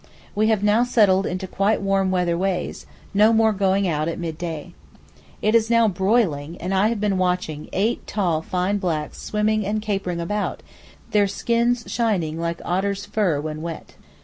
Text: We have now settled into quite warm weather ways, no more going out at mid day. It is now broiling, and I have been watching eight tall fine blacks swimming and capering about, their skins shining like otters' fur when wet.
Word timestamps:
We 0.33 0.47
have 0.47 0.63
now 0.63 0.83
settled 0.83 1.27
into 1.27 1.45
quite 1.45 1.79
warm 1.79 2.09
weather 2.09 2.35
ways, 2.35 2.87
no 3.13 3.31
more 3.31 3.51
going 3.53 3.87
out 3.87 4.07
at 4.07 4.17
mid 4.17 4.35
day. 4.35 4.73
It 5.43 5.53
is 5.53 5.69
now 5.69 5.87
broiling, 5.87 6.57
and 6.59 6.73
I 6.73 6.87
have 6.87 6.99
been 6.99 7.19
watching 7.19 7.69
eight 7.71 8.07
tall 8.07 8.41
fine 8.41 8.79
blacks 8.79 9.21
swimming 9.21 9.63
and 9.63 9.79
capering 9.79 10.19
about, 10.19 10.63
their 11.11 11.27
skins 11.27 11.83
shining 11.85 12.39
like 12.39 12.61
otters' 12.65 13.05
fur 13.05 13.39
when 13.39 13.61
wet. 13.61 13.93